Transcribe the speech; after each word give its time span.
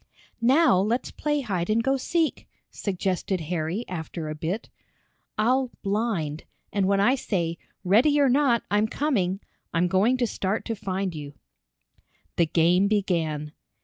"Now 0.41 0.79
let's 0.79 1.11
play 1.11 1.41
hide 1.41 1.69
and 1.69 1.83
go 1.83 1.95
seek!" 1.95 2.47
suggested 2.71 3.39
Harry 3.39 3.85
after 3.87 4.29
a 4.29 4.33
bit. 4.33 4.67
"I'll 5.37 5.69
'blind' 5.83 6.45
and 6.73 6.87
when 6.87 6.99
I 6.99 7.13
say 7.13 7.59
'ready 7.83 8.19
or 8.19 8.27
not, 8.27 8.63
I'm 8.71 8.87
coming,' 8.87 9.41
I'm 9.75 9.87
going 9.87 10.17
to 10.17 10.25
start 10.25 10.65
to 10.65 10.75
find 10.75 11.13
you." 11.13 11.35
The 12.37 12.47
game 12.47 12.87
began. 12.87 13.51